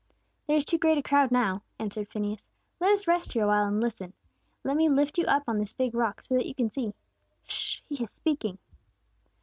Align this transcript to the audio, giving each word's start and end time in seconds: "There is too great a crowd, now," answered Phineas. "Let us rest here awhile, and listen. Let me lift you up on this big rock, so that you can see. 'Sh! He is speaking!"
"There 0.47 0.57
is 0.57 0.65
too 0.65 0.79
great 0.79 0.97
a 0.97 1.03
crowd, 1.03 1.29
now," 1.29 1.61
answered 1.77 2.07
Phineas. 2.09 2.47
"Let 2.79 2.91
us 2.91 3.05
rest 3.05 3.33
here 3.33 3.43
awhile, 3.43 3.67
and 3.67 3.79
listen. 3.79 4.13
Let 4.63 4.75
me 4.75 4.89
lift 4.89 5.19
you 5.19 5.25
up 5.25 5.43
on 5.47 5.59
this 5.59 5.73
big 5.73 5.93
rock, 5.93 6.21
so 6.23 6.33
that 6.33 6.47
you 6.47 6.55
can 6.55 6.71
see. 6.71 6.95
'Sh! 7.45 7.81
He 7.87 8.01
is 8.01 8.09
speaking!" 8.09 8.57